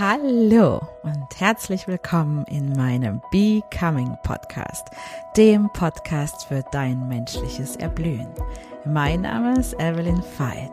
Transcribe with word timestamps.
Hallo 0.00 0.80
und 1.02 1.26
herzlich 1.38 1.86
willkommen 1.86 2.46
in 2.46 2.72
meinem 2.72 3.20
Becoming 3.30 4.16
Podcast, 4.22 4.88
dem 5.36 5.68
Podcast 5.74 6.46
für 6.46 6.64
dein 6.72 7.06
menschliches 7.06 7.76
Erblühen. 7.76 8.26
Mein 8.86 9.20
Name 9.20 9.60
ist 9.60 9.74
Evelyn 9.74 10.22
Veit 10.38 10.70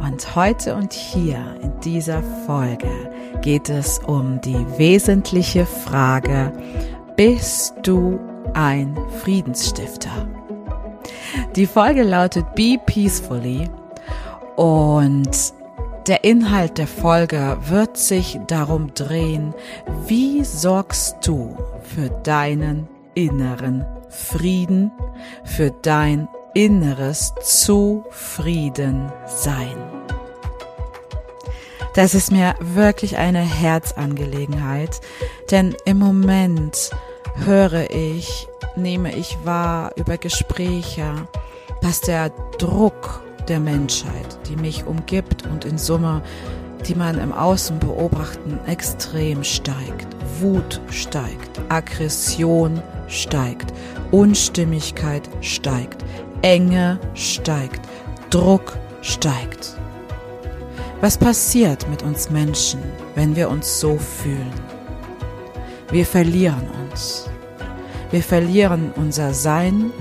und 0.00 0.34
heute 0.34 0.74
und 0.74 0.92
hier 0.92 1.38
in 1.62 1.78
dieser 1.78 2.24
Folge 2.44 2.90
geht 3.40 3.68
es 3.68 4.00
um 4.00 4.40
die 4.40 4.66
wesentliche 4.76 5.64
Frage, 5.64 6.52
bist 7.14 7.72
du 7.84 8.18
ein 8.54 8.98
Friedensstifter? 9.22 10.28
Die 11.54 11.66
Folge 11.66 12.02
lautet 12.02 12.52
Be 12.56 12.80
Peacefully 12.84 13.70
und 14.56 15.55
der 16.06 16.24
Inhalt 16.24 16.78
der 16.78 16.86
Folge 16.86 17.58
wird 17.68 17.96
sich 17.96 18.38
darum 18.46 18.94
drehen, 18.94 19.54
wie 20.06 20.44
sorgst 20.44 21.16
du 21.24 21.56
für 21.82 22.10
deinen 22.22 22.88
inneren 23.14 23.84
Frieden, 24.08 24.92
für 25.44 25.72
dein 25.82 26.28
inneres 26.54 27.34
Zufriedensein. 27.42 29.76
Das 31.94 32.14
ist 32.14 32.30
mir 32.30 32.54
wirklich 32.60 33.16
eine 33.16 33.40
Herzangelegenheit, 33.40 35.00
denn 35.50 35.74
im 35.86 35.98
Moment 35.98 36.90
höre 37.44 37.90
ich, 37.90 38.46
nehme 38.76 39.16
ich 39.16 39.36
wahr 39.44 39.90
über 39.96 40.18
Gespräche, 40.18 41.26
dass 41.80 42.00
der 42.00 42.30
Druck 42.58 43.25
der 43.48 43.60
Menschheit, 43.60 44.38
die 44.48 44.56
mich 44.56 44.86
umgibt 44.86 45.44
und 45.46 45.64
in 45.64 45.78
Summe, 45.78 46.22
die 46.86 46.94
man 46.94 47.18
im 47.18 47.32
Außen 47.32 47.78
beobachten, 47.78 48.58
extrem 48.66 49.42
steigt. 49.44 50.08
Wut 50.40 50.80
steigt, 50.90 51.60
Aggression 51.68 52.82
steigt, 53.08 53.72
Unstimmigkeit 54.10 55.28
steigt, 55.40 56.04
Enge 56.42 56.98
steigt, 57.14 57.80
Druck 58.30 58.76
steigt. 59.02 59.76
Was 61.00 61.18
passiert 61.18 61.88
mit 61.88 62.02
uns 62.02 62.30
Menschen, 62.30 62.80
wenn 63.14 63.36
wir 63.36 63.50
uns 63.50 63.80
so 63.80 63.96
fühlen? 63.98 64.52
Wir 65.90 66.06
verlieren 66.06 66.68
uns. 66.84 67.28
Wir 68.10 68.22
verlieren 68.22 68.92
unser 68.96 69.34
Sein, 69.34 69.92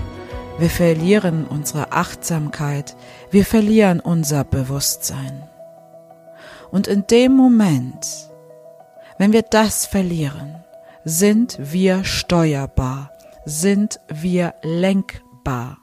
wir 0.57 0.69
verlieren 0.69 1.45
unsere 1.45 1.91
Achtsamkeit, 1.91 2.95
wir 3.29 3.45
verlieren 3.45 3.99
unser 3.99 4.43
Bewusstsein. 4.43 5.47
Und 6.71 6.87
in 6.87 7.05
dem 7.07 7.35
Moment, 7.35 8.29
wenn 9.17 9.33
wir 9.33 9.43
das 9.43 9.85
verlieren, 9.85 10.63
sind 11.03 11.57
wir 11.59 12.03
steuerbar, 12.03 13.11
sind 13.45 13.99
wir 14.09 14.55
lenkbar. 14.63 15.77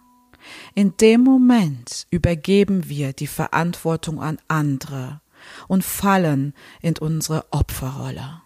In 0.74 0.96
dem 0.96 1.22
Moment 1.22 2.06
übergeben 2.10 2.88
wir 2.88 3.12
die 3.12 3.26
Verantwortung 3.26 4.20
an 4.20 4.38
andere 4.48 5.20
und 5.68 5.84
fallen 5.84 6.54
in 6.80 6.98
unsere 6.98 7.44
Opferrolle. 7.52 8.41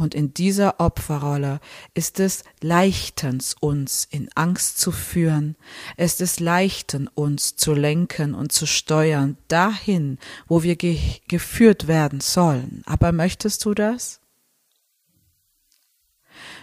Und 0.00 0.14
in 0.14 0.32
dieser 0.32 0.80
Opferrolle 0.80 1.60
ist 1.92 2.20
es 2.20 2.42
leichtens, 2.62 3.54
uns 3.60 4.08
in 4.10 4.30
Angst 4.34 4.80
zu 4.80 4.92
führen, 4.92 5.56
es 5.98 6.22
ist 6.22 6.40
leichten, 6.40 7.06
uns 7.06 7.56
zu 7.56 7.74
lenken 7.74 8.32
und 8.32 8.50
zu 8.50 8.64
steuern 8.64 9.36
dahin, 9.48 10.16
wo 10.48 10.62
wir 10.62 10.76
ge 10.76 10.98
geführt 11.28 11.86
werden 11.86 12.20
sollen. 12.20 12.82
Aber 12.86 13.12
möchtest 13.12 13.66
du 13.66 13.74
das? 13.74 14.20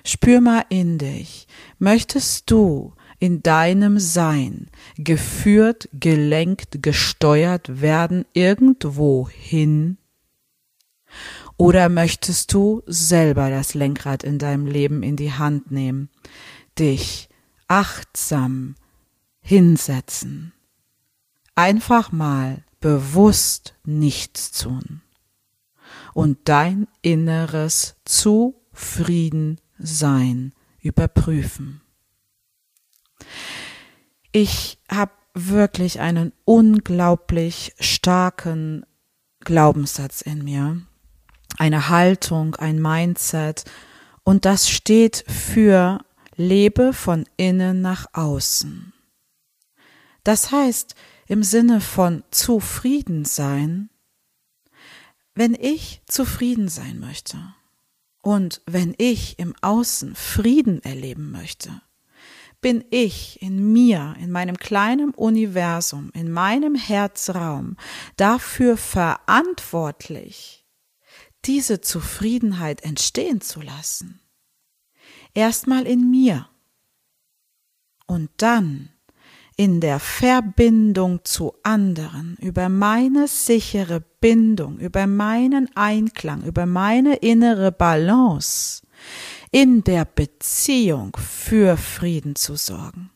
Spür 0.04 0.42
mal 0.42 0.66
in 0.70 0.98
dich. 0.98 1.46
Möchtest 1.78 2.50
du 2.50 2.96
in 3.20 3.44
deinem 3.44 4.00
Sein 4.00 4.66
geführt, 4.98 5.90
gelenkt, 5.94 6.82
gesteuert 6.82 7.82
werden 7.82 8.26
irgendwo 8.34 9.30
hin? 9.30 10.00
Oder 11.58 11.90
möchtest 11.90 12.54
du 12.54 12.84
selber 12.86 13.50
das 13.50 13.74
Lenkrad 13.74 14.24
in 14.24 14.38
deinem 14.38 14.68
Leben 14.68 15.02
in 15.02 15.16
die 15.16 15.34
Hand 15.34 15.72
nehmen, 15.72 16.10
dich 16.78 17.30
achtsam 17.68 18.76
hinsetzen, 19.42 20.54
einfach 21.56 22.12
mal 22.12 22.64
bewusst 22.80 23.74
nichts 23.84 24.52
tun. 24.52 25.02
Und 26.14 26.38
dein 26.46 26.88
inneres 27.02 27.96
Zufriedensein 28.06 30.54
überprüfen. 30.82 31.82
Ich 34.32 34.78
habe 34.92 35.14
wirklich 35.34 36.00
einen 36.00 36.34
unglaublich 36.46 37.74
starken 37.80 38.86
Glaubenssatz 39.40 40.22
in 40.22 40.44
mir, 40.44 40.84
eine 41.58 41.90
Haltung, 41.90 42.56
ein 42.56 42.82
Mindset 42.82 43.64
und 44.24 44.46
das 44.46 44.70
steht 44.70 45.24
für 45.28 46.00
lebe 46.36 46.94
von 46.94 47.26
innen 47.38 47.82
nach 47.82 48.08
außen. 48.14 48.94
Das 50.24 50.52
heißt, 50.52 50.96
im 51.28 51.44
Sinne 51.44 51.82
von 51.82 52.24
zufrieden 52.32 53.26
sein, 53.26 53.90
wenn 55.34 55.54
ich 55.54 56.02
zufrieden 56.08 56.68
sein 56.68 57.00
möchte 57.00 57.38
und 58.22 58.62
wenn 58.66 58.94
ich 58.98 59.40
im 59.40 59.54
Außen 59.62 60.16
Frieden 60.16 60.84
erleben 60.84 61.32
möchte, 61.32 61.82
bin 62.60 62.84
ich 62.90 63.42
in 63.42 63.72
mir, 63.72 64.16
in 64.20 64.32
meinem 64.32 64.58
kleinen 64.58 65.12
Universum, 65.12 66.12
in 66.14 66.32
meinem 66.32 66.76
Herzraum 66.76 67.78
dafür 68.16 68.78
verantwortlich, 68.78 70.67
diese 71.48 71.82
Zufriedenheit 71.82 72.84
entstehen 72.84 73.42
zu 73.42 73.62
lassen. 73.62 74.20
Erstmal 75.34 75.88
in 75.88 76.10
mir 76.12 76.48
und 78.06 78.30
dann 78.38 78.90
in 79.56 79.82
der 79.82 80.00
Verbindung 80.00 81.22
zu 81.24 81.54
anderen, 81.64 82.38
über 82.40 82.70
meine 82.70 83.28
sichere 83.28 84.04
Bindung, 84.22 84.78
über 84.78 85.08
meinen 85.08 85.76
Einklang, 85.76 86.44
über 86.44 86.68
meine 86.68 87.16
innere 87.16 87.72
Balance, 87.72 88.86
in 89.52 89.84
der 89.84 90.06
Beziehung 90.06 91.18
für 91.18 91.76
Frieden 91.76 92.36
zu 92.36 92.56
sorgen. 92.56 93.10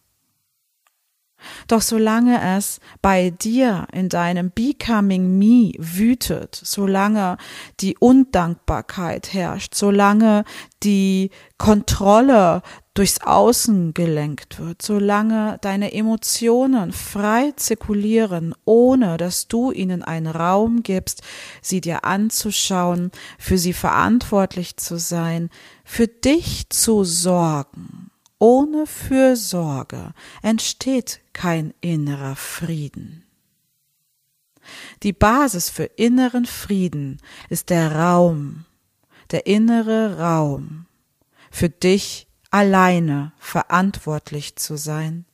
Doch 1.67 1.81
solange 1.81 2.57
es 2.57 2.79
bei 3.01 3.29
dir 3.29 3.87
in 3.93 4.09
deinem 4.09 4.51
Becoming 4.51 5.37
Me 5.37 5.73
wütet, 5.77 6.59
solange 6.63 7.37
die 7.79 7.97
Undankbarkeit 7.97 9.33
herrscht, 9.33 9.75
solange 9.75 10.43
die 10.83 11.29
Kontrolle 11.57 12.61
durchs 12.93 13.21
Außen 13.21 13.93
gelenkt 13.93 14.59
wird, 14.59 14.81
solange 14.81 15.57
deine 15.61 15.93
Emotionen 15.93 16.91
frei 16.91 17.53
zirkulieren, 17.55 18.53
ohne 18.65 19.17
dass 19.17 19.47
du 19.47 19.71
ihnen 19.71 20.03
einen 20.03 20.27
Raum 20.27 20.83
gibst, 20.83 21.21
sie 21.61 21.79
dir 21.79 22.03
anzuschauen, 22.03 23.11
für 23.39 23.57
sie 23.57 23.73
verantwortlich 23.73 24.77
zu 24.77 24.97
sein, 24.97 25.49
für 25.85 26.07
dich 26.07 26.69
zu 26.69 27.03
sorgen, 27.03 28.10
ohne 28.41 28.87
Fürsorge 28.87 30.15
entsteht 30.41 31.21
kein 31.31 31.75
innerer 31.79 32.35
Frieden. 32.35 33.23
Die 35.03 35.13
Basis 35.13 35.69
für 35.69 35.83
inneren 35.83 36.47
Frieden 36.47 37.21
ist 37.49 37.69
der 37.69 37.95
Raum, 37.95 38.65
der 39.29 39.45
innere 39.45 40.17
Raum, 40.17 40.87
für 41.51 41.69
dich 41.69 42.27
alleine 42.49 43.31
verantwortlich 43.37 44.55
zu 44.55 44.75
sein, 44.75 45.25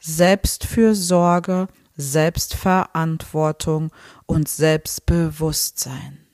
Selbstfürsorge, 0.00 1.66
Selbstverantwortung 1.96 3.90
und 4.26 4.48
Selbstbewusstsein. 4.48 6.24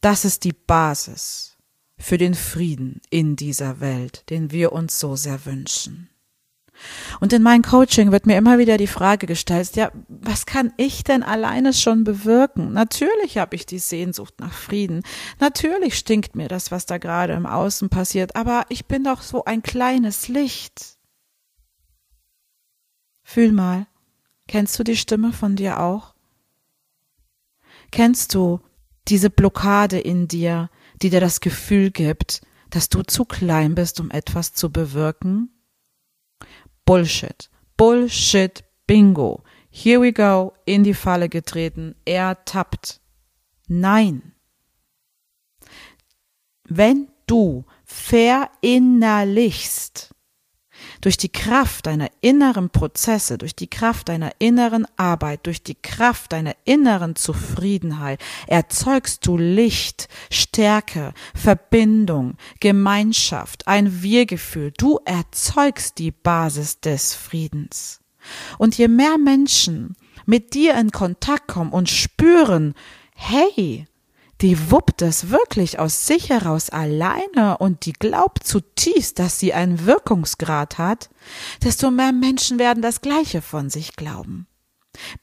Das 0.00 0.24
ist 0.24 0.44
die 0.44 0.52
Basis 0.52 1.51
für 1.98 2.18
den 2.18 2.34
Frieden 2.34 3.00
in 3.10 3.36
dieser 3.36 3.80
Welt, 3.80 4.24
den 4.30 4.50
wir 4.50 4.72
uns 4.72 4.98
so 4.98 5.16
sehr 5.16 5.44
wünschen. 5.46 6.08
Und 7.20 7.32
in 7.32 7.42
meinem 7.42 7.62
Coaching 7.62 8.12
wird 8.12 8.26
mir 8.26 8.36
immer 8.36 8.58
wieder 8.58 8.76
die 8.76 8.86
Frage 8.86 9.26
gestellt, 9.26 9.76
ja, 9.76 9.92
was 10.08 10.46
kann 10.46 10.72
ich 10.76 11.04
denn 11.04 11.22
alleine 11.22 11.72
schon 11.72 12.04
bewirken? 12.04 12.72
Natürlich 12.72 13.38
habe 13.38 13.54
ich 13.54 13.66
die 13.66 13.78
Sehnsucht 13.78 14.40
nach 14.40 14.52
Frieden. 14.52 15.02
Natürlich 15.38 15.96
stinkt 15.96 16.34
mir 16.34 16.48
das, 16.48 16.70
was 16.70 16.86
da 16.86 16.98
gerade 16.98 17.34
im 17.34 17.46
Außen 17.46 17.88
passiert, 17.88 18.36
aber 18.36 18.64
ich 18.68 18.86
bin 18.86 19.04
doch 19.04 19.22
so 19.22 19.44
ein 19.44 19.62
kleines 19.62 20.28
Licht. 20.28 20.98
Fühl 23.22 23.52
mal, 23.52 23.86
kennst 24.48 24.78
du 24.78 24.84
die 24.84 24.96
Stimme 24.96 25.32
von 25.32 25.56
dir 25.56 25.80
auch? 25.80 26.14
Kennst 27.90 28.34
du 28.34 28.60
diese 29.08 29.30
Blockade 29.30 29.98
in 29.98 30.28
dir, 30.28 30.70
die 31.02 31.10
dir 31.10 31.20
das 31.20 31.40
Gefühl 31.40 31.90
gibt, 31.90 32.42
dass 32.70 32.88
du 32.88 33.02
zu 33.02 33.24
klein 33.24 33.74
bist, 33.74 33.98
um 34.00 34.10
etwas 34.10 34.54
zu 34.54 34.70
bewirken? 34.70 35.50
Bullshit. 36.84 37.50
Bullshit. 37.76 38.64
Bingo. 38.86 39.42
Here 39.70 40.00
we 40.00 40.12
go. 40.12 40.52
In 40.64 40.84
die 40.84 40.94
Falle 40.94 41.28
getreten. 41.28 41.96
Er 42.04 42.44
tappt. 42.44 43.00
Nein. 43.68 44.32
Wenn 46.64 47.08
du 47.26 47.64
verinnerlichst, 47.84 50.11
durch 51.00 51.16
die 51.16 51.28
Kraft 51.30 51.86
deiner 51.86 52.08
inneren 52.20 52.70
Prozesse, 52.70 53.38
durch 53.38 53.54
die 53.54 53.68
Kraft 53.68 54.08
deiner 54.08 54.32
inneren 54.38 54.86
Arbeit, 54.96 55.46
durch 55.46 55.62
die 55.62 55.74
Kraft 55.74 56.32
deiner 56.32 56.54
inneren 56.64 57.16
Zufriedenheit 57.16 58.20
erzeugst 58.46 59.26
du 59.26 59.36
Licht, 59.36 60.08
Stärke, 60.30 61.12
Verbindung, 61.34 62.36
Gemeinschaft, 62.60 63.66
ein 63.66 64.02
Wir-Gefühl. 64.02 64.72
Du 64.76 65.00
erzeugst 65.04 65.98
die 65.98 66.10
Basis 66.10 66.80
des 66.80 67.14
Friedens. 67.14 68.00
Und 68.58 68.78
je 68.78 68.88
mehr 68.88 69.18
Menschen 69.18 69.96
mit 70.26 70.54
dir 70.54 70.74
in 70.76 70.90
Kontakt 70.92 71.48
kommen 71.48 71.72
und 71.72 71.88
spüren, 71.88 72.74
hey, 73.14 73.86
die 74.42 74.70
wuppt 74.72 75.02
es 75.02 75.30
wirklich 75.30 75.78
aus 75.78 76.06
sich 76.06 76.28
heraus 76.28 76.68
alleine 76.68 77.58
und 77.58 77.86
die 77.86 77.92
glaubt 77.92 78.44
zutiefst, 78.44 79.20
dass 79.20 79.38
sie 79.38 79.54
einen 79.54 79.86
Wirkungsgrad 79.86 80.78
hat, 80.78 81.10
desto 81.62 81.92
mehr 81.92 82.12
Menschen 82.12 82.58
werden 82.58 82.82
das 82.82 83.00
Gleiche 83.00 83.40
von 83.40 83.70
sich 83.70 83.94
glauben. 83.94 84.48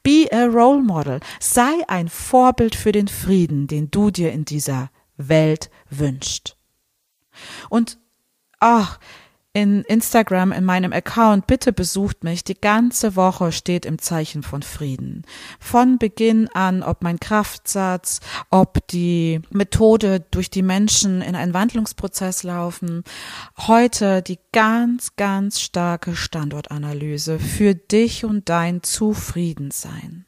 Be 0.02 0.26
a 0.32 0.46
role 0.46 0.82
model. 0.82 1.20
Sei 1.38 1.70
ein 1.86 2.08
Vorbild 2.08 2.74
für 2.74 2.92
den 2.92 3.08
Frieden, 3.08 3.66
den 3.66 3.90
du 3.90 4.10
dir 4.10 4.32
in 4.32 4.44
dieser 4.44 4.90
Welt 5.16 5.70
wünschst. 5.90 6.56
Und 7.68 7.98
ach, 8.58 8.98
in 9.52 9.82
Instagram 9.82 10.52
in 10.52 10.64
meinem 10.64 10.92
Account, 10.92 11.46
bitte 11.46 11.72
besucht 11.72 12.22
mich. 12.22 12.44
Die 12.44 12.60
ganze 12.60 13.16
Woche 13.16 13.50
steht 13.50 13.84
im 13.84 13.98
Zeichen 13.98 14.42
von 14.42 14.62
Frieden. 14.62 15.24
Von 15.58 15.98
Beginn 15.98 16.48
an, 16.54 16.82
ob 16.82 17.02
mein 17.02 17.18
Kraftsatz, 17.18 18.20
ob 18.50 18.86
die 18.88 19.40
Methode 19.50 20.24
durch 20.30 20.50
die 20.50 20.62
Menschen 20.62 21.20
in 21.20 21.34
einen 21.34 21.52
Wandlungsprozess 21.54 22.44
laufen. 22.44 23.02
Heute 23.56 24.22
die 24.22 24.38
ganz, 24.52 25.16
ganz 25.16 25.60
starke 25.60 26.14
Standortanalyse 26.14 27.40
für 27.40 27.74
dich 27.74 28.24
und 28.24 28.48
dein 28.48 28.84
Zufriedensein. 28.84 30.26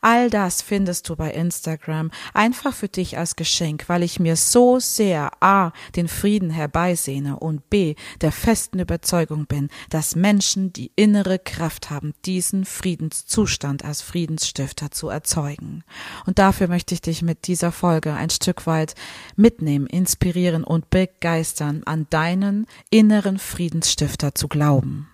All 0.00 0.30
das 0.30 0.62
findest 0.62 1.08
du 1.08 1.16
bei 1.16 1.30
Instagram 1.32 2.10
einfach 2.34 2.74
für 2.74 2.88
dich 2.88 3.18
als 3.18 3.36
Geschenk, 3.36 3.88
weil 3.88 4.02
ich 4.02 4.20
mir 4.20 4.36
so 4.36 4.78
sehr 4.78 5.30
a. 5.40 5.72
den 5.96 6.08
Frieden 6.08 6.50
herbeisehne 6.50 7.38
und 7.38 7.68
b. 7.70 7.94
der 8.20 8.32
festen 8.32 8.78
Überzeugung 8.78 9.46
bin, 9.46 9.68
dass 9.90 10.16
Menschen 10.16 10.72
die 10.72 10.92
innere 10.96 11.38
Kraft 11.38 11.90
haben, 11.90 12.14
diesen 12.24 12.64
Friedenszustand 12.64 13.84
als 13.84 14.02
Friedensstifter 14.02 14.90
zu 14.90 15.08
erzeugen. 15.08 15.84
Und 16.26 16.38
dafür 16.38 16.68
möchte 16.68 16.94
ich 16.94 17.00
dich 17.00 17.22
mit 17.22 17.46
dieser 17.46 17.72
Folge 17.72 18.14
ein 18.14 18.30
Stück 18.30 18.66
weit 18.66 18.94
mitnehmen, 19.36 19.86
inspirieren 19.86 20.64
und 20.64 20.90
begeistern, 20.90 21.82
an 21.84 22.06
deinen 22.10 22.66
inneren 22.90 23.38
Friedensstifter 23.38 24.34
zu 24.34 24.48
glauben. 24.48 25.07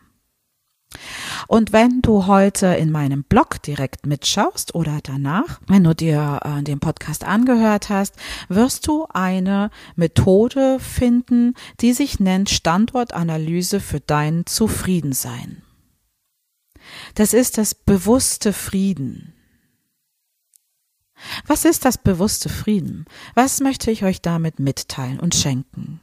Und 1.49 1.73
wenn 1.73 2.03
du 2.03 2.27
heute 2.27 2.67
in 2.67 2.91
meinem 2.91 3.25
Blog 3.25 3.63
direkt 3.63 4.07
mitschaust 4.07 4.75
oder 4.75 5.01
danach, 5.03 5.61
wenn 5.67 5.85
du 5.85 5.95
dir 5.95 6.41
äh, 6.45 6.63
den 6.63 6.81
Podcast 6.81 7.25
angehört 7.25 7.89
hast, 7.89 8.15
wirst 8.49 8.87
du 8.87 9.07
eine 9.13 9.71
Methode 9.97 10.79
finden, 10.81 11.55
die 11.81 11.93
sich 11.93 12.21
nennt 12.21 12.51
Standortanalyse 12.51 13.81
für 13.81 14.01
dein 14.01 14.47
Zufriedensein. 14.47 15.63
Das 17.15 17.33
ist 17.33 17.59
das 17.59 17.75
bewusste 17.75 18.53
Frieden. 18.53 19.33
Was 21.47 21.65
ist 21.65 21.85
das 21.85 21.97
bewusste 21.99 22.49
Frieden? 22.49 23.07
Was 23.35 23.61
möchte 23.61 23.91
ich 23.91 24.05
euch 24.05 24.21
damit 24.21 24.59
mitteilen 24.59 25.21
und 25.21 25.35
schenken? 25.35 26.01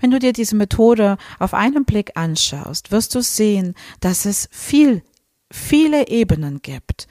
Wenn 0.00 0.10
du 0.10 0.18
dir 0.18 0.32
diese 0.32 0.56
Methode 0.56 1.16
auf 1.38 1.54
einen 1.54 1.84
Blick 1.84 2.12
anschaust, 2.16 2.90
wirst 2.90 3.14
du 3.14 3.22
sehen, 3.22 3.74
dass 4.00 4.24
es 4.24 4.48
viel, 4.50 5.02
viele 5.50 6.08
Ebenen 6.08 6.62
gibt, 6.62 7.06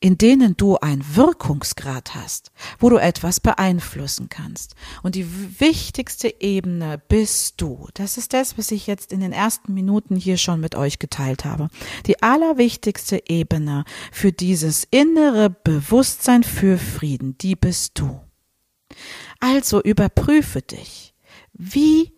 in 0.00 0.16
denen 0.16 0.56
du 0.56 0.78
einen 0.78 1.04
Wirkungsgrad 1.14 2.14
hast, 2.14 2.50
wo 2.78 2.88
du 2.88 2.96
etwas 2.96 3.38
beeinflussen 3.38 4.30
kannst. 4.30 4.74
Und 5.02 5.14
die 5.14 5.60
wichtigste 5.60 6.34
Ebene 6.40 7.00
bist 7.08 7.60
du. 7.60 7.86
Das 7.94 8.16
ist 8.16 8.32
das, 8.32 8.56
was 8.56 8.70
ich 8.70 8.86
jetzt 8.86 9.12
in 9.12 9.20
den 9.20 9.32
ersten 9.32 9.74
Minuten 9.74 10.16
hier 10.16 10.38
schon 10.38 10.58
mit 10.58 10.74
euch 10.74 10.98
geteilt 10.98 11.44
habe. 11.44 11.68
Die 12.06 12.22
allerwichtigste 12.22 13.22
Ebene 13.28 13.84
für 14.10 14.32
dieses 14.32 14.88
innere 14.90 15.50
Bewusstsein 15.50 16.42
für 16.42 16.78
Frieden, 16.78 17.36
die 17.38 17.54
bist 17.54 17.98
du. 17.98 18.20
Also 19.38 19.82
überprüfe 19.82 20.62
dich. 20.62 21.09
Wie 21.62 22.14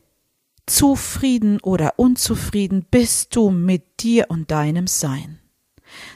zufrieden 0.67 1.59
oder 1.63 1.95
unzufrieden 1.97 2.87
bist 2.89 3.35
du 3.35 3.51
mit 3.51 3.83
dir 3.99 4.27
und 4.29 4.53
deinem 4.53 4.87
Sein? 4.87 5.41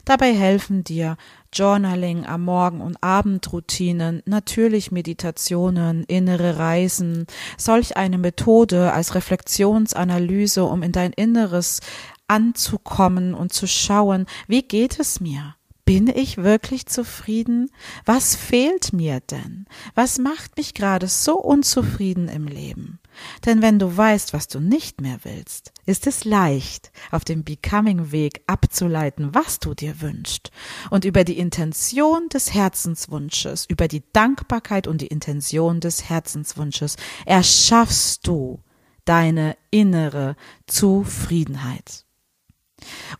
Dabei 0.04 0.32
helfen 0.32 0.84
dir 0.84 1.16
Journaling 1.52 2.24
am 2.24 2.44
Morgen- 2.44 2.80
und 2.80 3.02
Abendroutinen, 3.02 4.22
natürlich 4.26 4.92
Meditationen, 4.92 6.04
innere 6.04 6.60
Reisen, 6.60 7.26
solch 7.58 7.96
eine 7.96 8.16
Methode 8.16 8.92
als 8.92 9.16
Reflexionsanalyse, 9.16 10.62
um 10.62 10.84
in 10.84 10.92
dein 10.92 11.12
Inneres 11.12 11.80
anzukommen 12.28 13.34
und 13.34 13.52
zu 13.52 13.66
schauen, 13.66 14.26
wie 14.46 14.62
geht 14.62 15.00
es 15.00 15.18
mir? 15.18 15.56
Bin 15.84 16.06
ich 16.06 16.38
wirklich 16.38 16.86
zufrieden? 16.86 17.70
Was 18.04 18.36
fehlt 18.36 18.92
mir 18.92 19.18
denn? 19.18 19.66
Was 19.96 20.18
macht 20.18 20.56
mich 20.56 20.74
gerade 20.74 21.08
so 21.08 21.36
unzufrieden 21.36 22.28
im 22.28 22.46
Leben? 22.46 23.00
Denn 23.44 23.62
wenn 23.62 23.78
du 23.78 23.96
weißt, 23.96 24.32
was 24.32 24.48
du 24.48 24.60
nicht 24.60 25.00
mehr 25.00 25.18
willst, 25.22 25.72
ist 25.84 26.06
es 26.06 26.24
leicht, 26.24 26.90
auf 27.10 27.24
dem 27.24 27.44
Becoming-Weg 27.44 28.42
abzuleiten, 28.46 29.34
was 29.34 29.58
du 29.58 29.74
dir 29.74 30.00
wünschst. 30.00 30.50
Und 30.90 31.04
über 31.04 31.24
die 31.24 31.38
Intention 31.38 32.28
des 32.28 32.54
Herzenswunsches, 32.54 33.66
über 33.68 33.88
die 33.88 34.02
Dankbarkeit 34.12 34.86
und 34.86 35.00
die 35.00 35.08
Intention 35.08 35.80
des 35.80 36.08
Herzenswunsches 36.08 36.96
erschaffst 37.24 38.26
du 38.26 38.60
deine 39.04 39.56
innere 39.70 40.36
Zufriedenheit. 40.66 42.05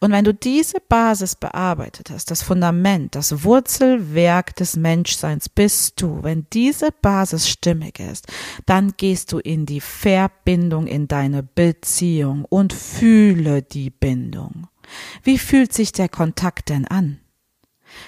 Und 0.01 0.13
wenn 0.13 0.25
du 0.25 0.35
diese 0.35 0.81
Basis 0.81 1.35
bearbeitet 1.35 2.11
hast, 2.11 2.31
das 2.31 2.43
Fundament, 2.43 3.15
das 3.15 3.43
Wurzelwerk 3.43 4.55
des 4.57 4.77
Menschseins 4.77 5.49
bist 5.49 6.01
du, 6.01 6.23
wenn 6.23 6.47
diese 6.53 6.91
Basis 6.93 7.49
stimmig 7.49 7.99
ist, 7.99 8.27
dann 8.67 8.95
gehst 8.97 9.33
du 9.33 9.39
in 9.39 9.65
die 9.65 9.81
Verbindung 9.81 10.87
in 10.87 11.09
deine 11.09 11.43
Beziehung 11.43 12.45
und 12.45 12.73
fühle 12.73 13.63
die 13.63 13.91
Bindung. 13.91 14.69
Wie 15.23 15.39
fühlt 15.39 15.73
sich 15.73 15.93
der 15.93 16.09
Kontakt 16.09 16.69
denn 16.69 16.87
an? 16.87 17.21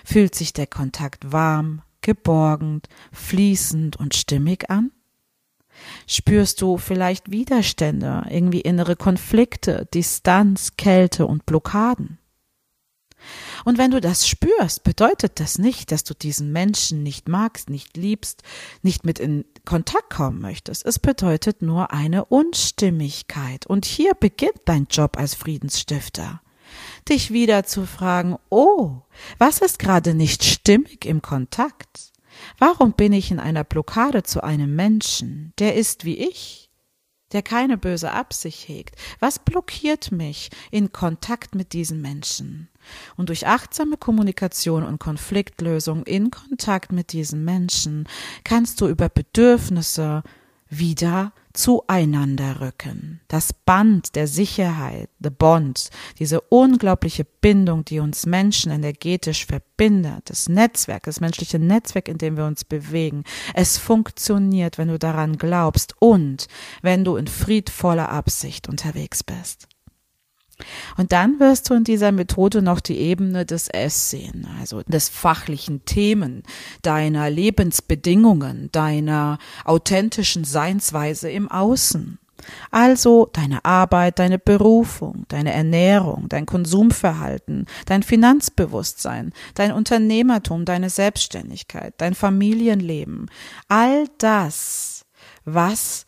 Fühlt 0.04 0.34
sich 0.34 0.52
der 0.52 0.66
Kontakt 0.66 1.32
warm, 1.32 1.82
geborgen, 2.02 2.82
fließend 3.12 3.96
und 3.96 4.14
stimmig 4.14 4.70
an? 4.70 4.90
Spürst 6.06 6.60
du 6.62 6.78
vielleicht 6.78 7.30
Widerstände, 7.30 8.24
irgendwie 8.30 8.60
innere 8.60 8.96
Konflikte, 8.96 9.88
Distanz, 9.92 10.76
Kälte 10.76 11.26
und 11.26 11.46
Blockaden? 11.46 12.18
Und 13.64 13.78
wenn 13.78 13.90
du 13.90 14.00
das 14.00 14.28
spürst, 14.28 14.84
bedeutet 14.84 15.40
das 15.40 15.58
nicht, 15.58 15.92
dass 15.92 16.04
du 16.04 16.14
diesen 16.14 16.52
Menschen 16.52 17.02
nicht 17.02 17.28
magst, 17.28 17.68
nicht 17.68 17.96
liebst, 17.96 18.42
nicht 18.82 19.04
mit 19.04 19.18
in 19.18 19.44
Kontakt 19.64 20.10
kommen 20.10 20.40
möchtest. 20.40 20.86
Es 20.86 20.98
bedeutet 20.98 21.62
nur 21.62 21.92
eine 21.92 22.24
Unstimmigkeit. 22.24 23.66
Und 23.66 23.84
hier 23.84 24.14
beginnt 24.14 24.62
dein 24.66 24.86
Job 24.90 25.18
als 25.18 25.34
Friedensstifter. 25.34 26.40
Dich 27.08 27.32
wieder 27.32 27.64
zu 27.64 27.86
fragen, 27.86 28.36
oh, 28.50 29.02
was 29.38 29.58
ist 29.58 29.78
gerade 29.78 30.14
nicht 30.14 30.44
stimmig 30.44 31.04
im 31.04 31.22
Kontakt? 31.22 32.12
Warum 32.58 32.92
bin 32.92 33.12
ich 33.12 33.30
in 33.30 33.38
einer 33.38 33.62
Blockade 33.62 34.24
zu 34.24 34.42
einem 34.42 34.74
Menschen, 34.74 35.52
der 35.60 35.76
ist 35.76 36.04
wie 36.04 36.18
ich, 36.18 36.70
der 37.30 37.42
keine 37.42 37.78
böse 37.78 38.10
Absicht 38.10 38.68
hegt? 38.68 38.96
Was 39.20 39.38
blockiert 39.38 40.10
mich 40.10 40.50
in 40.72 40.90
Kontakt 40.90 41.54
mit 41.54 41.72
diesen 41.72 42.02
Menschen? 42.02 42.68
Und 43.16 43.28
durch 43.28 43.46
achtsame 43.46 43.96
Kommunikation 43.96 44.82
und 44.82 44.98
Konfliktlösung 44.98 46.02
in 46.04 46.32
Kontakt 46.32 46.90
mit 46.90 47.12
diesen 47.12 47.44
Menschen 47.44 48.08
kannst 48.42 48.80
du 48.80 48.88
über 48.88 49.08
Bedürfnisse 49.08 50.24
wieder 50.68 51.32
zueinander 51.58 52.60
rücken. 52.60 53.20
Das 53.26 53.52
Band 53.52 54.14
der 54.14 54.28
Sicherheit, 54.28 55.08
the 55.18 55.28
bond, 55.28 55.90
diese 56.20 56.40
unglaubliche 56.40 57.24
Bindung, 57.24 57.84
die 57.84 57.98
uns 57.98 58.26
Menschen 58.26 58.70
energetisch 58.70 59.44
verbindet, 59.44 60.30
das 60.30 60.48
Netzwerk, 60.48 61.02
das 61.02 61.20
menschliche 61.20 61.58
Netzwerk, 61.58 62.06
in 62.06 62.18
dem 62.18 62.36
wir 62.36 62.44
uns 62.44 62.64
bewegen. 62.64 63.24
Es 63.54 63.76
funktioniert, 63.76 64.78
wenn 64.78 64.86
du 64.86 65.00
daran 65.00 65.36
glaubst 65.36 65.94
und 65.98 66.46
wenn 66.82 67.04
du 67.04 67.16
in 67.16 67.26
friedvoller 67.26 68.08
Absicht 68.08 68.68
unterwegs 68.68 69.24
bist. 69.24 69.66
Und 70.96 71.12
dann 71.12 71.38
wirst 71.40 71.70
du 71.70 71.74
in 71.74 71.84
dieser 71.84 72.12
Methode 72.12 72.62
noch 72.62 72.80
die 72.80 72.98
Ebene 72.98 73.46
des 73.46 73.68
S 73.68 74.10
sehen, 74.10 74.46
also 74.60 74.82
des 74.82 75.08
fachlichen 75.08 75.84
Themen, 75.84 76.42
deiner 76.82 77.30
Lebensbedingungen, 77.30 78.70
deiner 78.72 79.38
authentischen 79.64 80.44
Seinsweise 80.44 81.30
im 81.30 81.50
Außen. 81.50 82.18
Also 82.70 83.28
deine 83.32 83.64
Arbeit, 83.64 84.18
deine 84.18 84.38
Berufung, 84.38 85.24
deine 85.28 85.52
Ernährung, 85.52 86.28
dein 86.28 86.46
Konsumverhalten, 86.46 87.66
dein 87.86 88.02
Finanzbewusstsein, 88.02 89.32
dein 89.54 89.72
Unternehmertum, 89.72 90.64
deine 90.64 90.88
Selbstständigkeit, 90.88 91.94
dein 91.98 92.14
Familienleben, 92.14 93.30
all 93.68 94.06
das, 94.18 95.04
was 95.44 96.06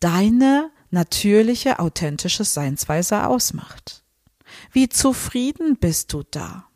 deine 0.00 0.70
natürliche, 0.90 1.78
authentische 1.78 2.44
Seinsweise 2.44 3.26
ausmacht. 3.26 4.04
Wie 4.72 4.88
zufrieden 4.88 5.76
bist 5.76 6.12
du 6.12 6.22
da? 6.22 6.66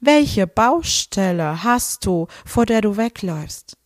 Welche 0.00 0.46
Baustelle 0.46 1.62
hast 1.62 2.06
du, 2.06 2.28
vor 2.44 2.66
der 2.66 2.80
du 2.80 2.96
wegläufst? 2.96 3.76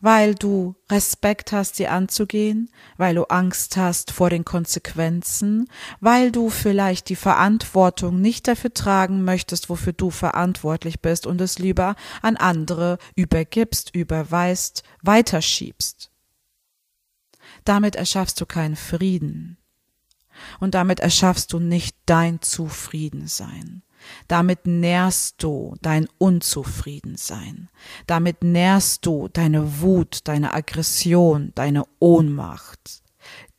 Weil 0.00 0.36
du 0.36 0.76
Respekt 0.92 1.50
hast, 1.50 1.74
sie 1.74 1.88
anzugehen, 1.88 2.70
weil 2.98 3.16
du 3.16 3.24
Angst 3.24 3.76
hast 3.76 4.12
vor 4.12 4.30
den 4.30 4.44
Konsequenzen, 4.44 5.68
weil 6.00 6.30
du 6.30 6.50
vielleicht 6.50 7.08
die 7.08 7.16
Verantwortung 7.16 8.20
nicht 8.20 8.46
dafür 8.46 8.72
tragen 8.72 9.24
möchtest, 9.24 9.68
wofür 9.68 9.92
du 9.92 10.10
verantwortlich 10.10 11.00
bist 11.00 11.26
und 11.26 11.40
es 11.40 11.58
lieber 11.58 11.96
an 12.22 12.36
andere 12.36 12.98
übergibst, 13.16 13.92
überweist, 13.92 14.84
weiterschiebst. 15.02 16.12
Damit 17.68 17.96
erschaffst 17.96 18.40
du 18.40 18.46
keinen 18.46 18.76
Frieden. 18.76 19.58
Und 20.58 20.72
damit 20.74 21.00
erschaffst 21.00 21.52
du 21.52 21.58
nicht 21.58 21.94
dein 22.06 22.40
Zufriedensein. 22.40 23.82
Damit 24.26 24.66
nährst 24.66 25.42
du 25.42 25.74
dein 25.82 26.08
Unzufriedensein. 26.16 27.68
Damit 28.06 28.42
nährst 28.42 29.04
du 29.04 29.28
deine 29.30 29.82
Wut, 29.82 30.20
deine 30.24 30.54
Aggression, 30.54 31.52
deine 31.54 31.84
Ohnmacht. 31.98 33.02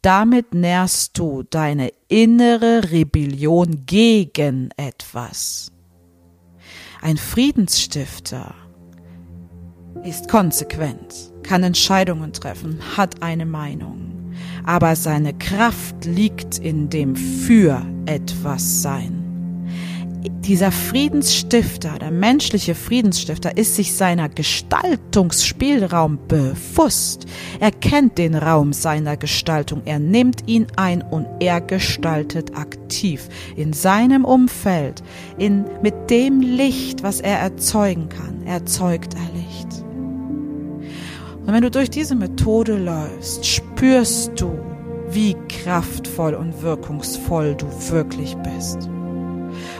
Damit 0.01 0.55
nährst 0.55 1.15
du 1.19 1.43
deine 1.43 1.91
innere 2.07 2.89
Rebellion 2.89 3.85
gegen 3.85 4.71
etwas. 4.75 5.71
Ein 6.99 7.17
Friedensstifter 7.17 8.55
ist 10.03 10.29
konsequent, 10.29 11.31
kann 11.43 11.63
Entscheidungen 11.63 12.33
treffen, 12.33 12.79
hat 12.97 13.21
eine 13.21 13.45
Meinung, 13.45 14.33
aber 14.65 14.95
seine 14.95 15.33
Kraft 15.33 16.05
liegt 16.05 16.57
in 16.59 16.89
dem 16.89 17.15
für 17.15 17.81
etwas 18.05 18.81
sein. 18.81 19.19
Dieser 20.41 20.71
Friedensstifter, 20.71 21.97
der 21.99 22.11
menschliche 22.11 22.75
Friedensstifter, 22.75 23.55
ist 23.55 23.75
sich 23.75 23.95
seiner 23.95 24.27
Gestaltungsspielraum 24.27 26.19
bewusst. 26.27 27.25
Er 27.59 27.71
kennt 27.71 28.17
den 28.17 28.35
Raum 28.35 28.73
seiner 28.73 29.15
Gestaltung, 29.15 29.81
er 29.85 29.99
nimmt 29.99 30.47
ihn 30.47 30.67
ein 30.75 31.01
und 31.03 31.25
er 31.39 31.61
gestaltet 31.61 32.57
aktiv 32.57 33.29
in 33.55 33.71
seinem 33.71 34.25
Umfeld, 34.25 35.03
in, 35.37 35.65
mit 35.81 36.09
dem 36.09 36.41
Licht, 36.41 37.01
was 37.03 37.21
er 37.21 37.39
erzeugen 37.39 38.09
kann, 38.09 38.45
erzeugt 38.45 39.13
er 39.13 39.21
Licht. 39.33 39.38
Und 41.49 41.55
wenn 41.55 41.63
du 41.63 41.71
durch 41.71 41.89
diese 41.89 42.13
Methode 42.13 42.77
läufst, 42.77 43.43
spürst 43.43 44.39
du, 44.39 44.51
wie 45.09 45.35
kraftvoll 45.47 46.35
und 46.35 46.61
wirkungsvoll 46.61 47.55
du 47.55 47.65
wirklich 47.89 48.37
bist. 48.37 48.87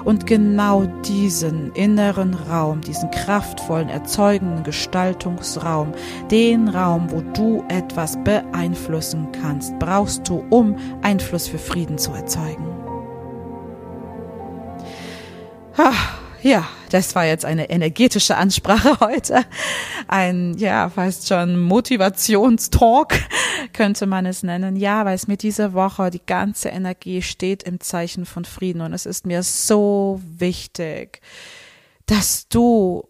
Und 0.04 0.26
genau 0.26 0.88
diesen 1.06 1.72
inneren 1.74 2.34
Raum, 2.34 2.82
diesen 2.82 3.12
kraftvollen, 3.12 3.88
erzeugenden 3.88 4.64
Gestaltungsraum, 4.64 5.92
den 6.32 6.70
Raum, 6.70 7.12
wo 7.12 7.22
du 7.34 7.64
etwas 7.70 8.18
beeinflussen 8.24 9.28
kannst, 9.32 9.78
brauchst 9.78 10.28
du, 10.28 10.44
um 10.50 10.76
Einfluss 11.04 11.48
für 11.48 11.60
Frieden 11.60 12.00
zu 12.00 12.14
erzeugen. 12.14 12.66
Ah 15.78 15.94
ja, 16.42 16.66
das 16.90 17.16
war 17.16 17.26
jetzt 17.26 17.46
eine 17.46 17.70
energetische 17.70 18.36
Ansprache 18.36 19.00
heute. 19.06 19.46
Ein, 20.08 20.56
ja, 20.58 20.90
fast 20.90 21.28
schon 21.28 21.60
Motivationstalk 21.60 23.20
könnte 23.74 24.06
man 24.06 24.26
es 24.26 24.44
nennen. 24.44 24.76
Ja, 24.76 25.06
weil 25.06 25.16
es 25.16 25.28
mir 25.28 25.38
diese 25.38 25.74
Woche 25.74 26.10
die 26.10 26.26
ganze 26.26 26.70
Energie 26.70 27.22
steht 27.22 27.64
im 27.64 27.80
Zeichen 27.80 28.26
von 28.26 28.46
Frieden 28.46 28.82
und 28.82 28.94
es 28.94 29.06
ist 29.06 29.26
mir 29.26 29.44
so 29.44 30.22
wichtig, 30.24 31.22
dass 32.06 32.48
du 32.48 33.04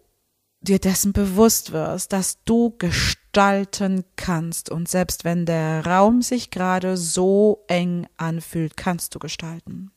dir 0.60 0.78
dessen 0.78 1.12
bewusst 1.12 1.72
wirst, 1.72 2.12
dass 2.12 2.44
du 2.44 2.74
gestalten 2.76 4.04
kannst 4.16 4.70
und 4.70 4.88
selbst 4.88 5.24
wenn 5.24 5.46
der 5.46 5.86
Raum 5.86 6.20
sich 6.20 6.50
gerade 6.50 6.96
so 6.96 7.64
eng 7.68 8.06
anfühlt, 8.18 8.76
kannst 8.76 9.14
du 9.14 9.18
gestalten. 9.18 9.90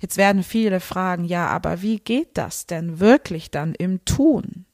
Jetzt 0.00 0.16
werden 0.16 0.42
viele 0.42 0.80
fragen, 0.80 1.24
ja, 1.24 1.46
aber 1.48 1.82
wie 1.82 1.98
geht 1.98 2.38
das 2.38 2.66
denn 2.66 3.00
wirklich 3.00 3.50
dann 3.50 3.74
im 3.74 4.04
Tun? 4.04 4.66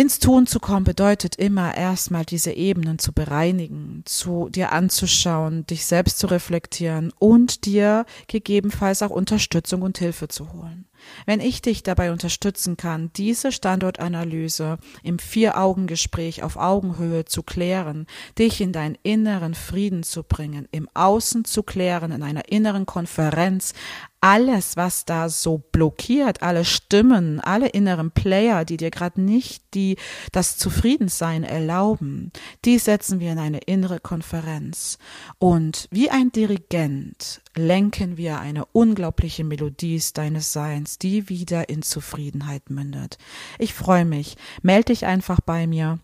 Ins 0.00 0.18
Tun 0.18 0.46
zu 0.46 0.60
kommen 0.60 0.84
bedeutet 0.84 1.36
immer 1.36 1.76
erstmal 1.76 2.24
diese 2.24 2.52
Ebenen 2.52 2.98
zu 2.98 3.12
bereinigen, 3.12 4.00
zu 4.06 4.48
dir 4.48 4.72
anzuschauen, 4.72 5.66
dich 5.66 5.84
selbst 5.84 6.18
zu 6.18 6.26
reflektieren 6.28 7.12
und 7.18 7.66
dir 7.66 8.06
gegebenenfalls 8.26 9.02
auch 9.02 9.10
Unterstützung 9.10 9.82
und 9.82 9.98
Hilfe 9.98 10.28
zu 10.28 10.54
holen. 10.54 10.86
Wenn 11.26 11.40
ich 11.40 11.60
dich 11.60 11.82
dabei 11.82 12.12
unterstützen 12.12 12.78
kann, 12.78 13.10
diese 13.14 13.52
Standortanalyse 13.52 14.78
im 15.02 15.18
Vier-Augen-Gespräch 15.18 16.42
auf 16.42 16.56
Augenhöhe 16.56 17.26
zu 17.26 17.42
klären, 17.42 18.06
dich 18.38 18.62
in 18.62 18.72
deinen 18.72 18.96
inneren 19.02 19.54
Frieden 19.54 20.02
zu 20.02 20.22
bringen, 20.22 20.66
im 20.72 20.88
Außen 20.94 21.44
zu 21.44 21.62
klären, 21.62 22.12
in 22.12 22.22
einer 22.22 22.48
inneren 22.48 22.86
Konferenz, 22.86 23.74
alles, 24.20 24.76
was 24.76 25.04
da 25.04 25.28
so 25.28 25.58
blockiert, 25.72 26.42
alle 26.42 26.64
Stimmen, 26.64 27.40
alle 27.40 27.68
inneren 27.68 28.10
Player, 28.10 28.64
die 28.64 28.76
dir 28.76 28.90
gerade 28.90 29.20
nicht 29.20 29.62
die 29.74 29.96
das 30.32 30.56
Zufriedensein 30.58 31.44
erlauben, 31.44 32.32
die 32.64 32.78
setzen 32.78 33.20
wir 33.20 33.32
in 33.32 33.38
eine 33.38 33.58
innere 33.58 34.00
Konferenz. 34.00 34.98
Und 35.38 35.86
wie 35.90 36.10
ein 36.10 36.32
Dirigent 36.32 37.40
lenken 37.56 38.16
wir 38.16 38.40
eine 38.40 38.66
unglaubliche 38.66 39.44
Melodie 39.44 40.02
deines 40.14 40.52
Seins, 40.52 40.98
die 40.98 41.28
wieder 41.28 41.68
in 41.68 41.82
Zufriedenheit 41.82 42.70
mündet. 42.70 43.18
Ich 43.58 43.74
freue 43.74 44.04
mich. 44.04 44.36
Meld 44.62 44.88
dich 44.88 45.06
einfach 45.06 45.40
bei 45.40 45.66
mir. 45.66 45.98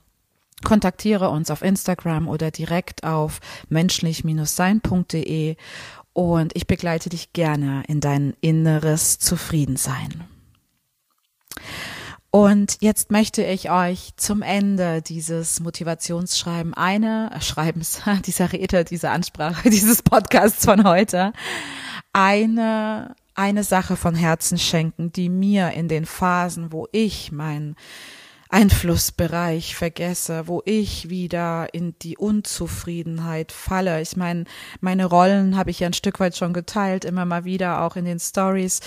Kontaktiere 0.65 1.29
uns 1.29 1.51
auf 1.51 1.61
Instagram 1.63 2.29
oder 2.29 2.51
direkt 2.51 3.05
auf 3.05 3.41
menschlich-sein.de 3.69 5.57
und 6.17 6.57
ich 6.57 6.67
begleite 6.67 7.11
dich 7.11 7.35
gerne 7.35 7.83
in 7.89 8.01
dein 8.01 8.35
inneres 8.41 9.19
Zufriedensein. 9.19 10.25
Und 12.31 12.79
jetzt 12.81 13.11
möchte 13.11 13.45
ich 13.45 13.71
euch 13.71 14.17
zum 14.17 14.41
Ende 14.41 15.03
dieses 15.03 15.61
Motivationsschreiben 15.61 16.73
eine, 16.73 17.33
äh, 17.35 17.43
Schreibens, 17.43 18.01
dieser 18.25 18.51
Rede, 18.51 18.85
dieser 18.85 19.11
Ansprache, 19.11 19.69
dieses 19.71 20.03
Podcasts 20.03 20.65
von 20.65 20.85
heute, 20.85 21.35
eine, 22.15 23.15
eine 23.35 23.63
Sache 23.63 23.97
von 23.97 24.15
Herzen 24.15 24.57
schenken, 24.57 25.13
die 25.13 25.29
mir 25.29 25.73
in 25.73 25.87
den 25.87 26.07
Phasen, 26.07 26.73
wo 26.73 26.89
ich 26.93 27.31
mein 27.31 27.77
Einflussbereich 28.57 29.77
vergesse, 29.77 30.49
wo 30.49 30.63
ich 30.65 31.11
wieder 31.11 31.75
in 31.75 31.95
die 32.01 32.17
Unzufriedenheit 32.17 33.53
falle. 33.53 34.01
Ich 34.01 34.17
meine, 34.17 34.45
meine 34.81 35.05
Rollen 35.05 35.59
habe 35.59 35.71
ich 35.71 35.81
ja 35.81 35.89
ein 35.89 35.93
Stück 35.93 36.21
weit 36.21 36.39
schon 36.39 36.55
geteilt, 36.55 37.05
immer 37.05 37.27
mal 37.27 37.45
wieder 37.45 37.83
auch 37.83 37.97
in 37.97 38.07
den 38.07 38.19
Stories. 38.19 38.81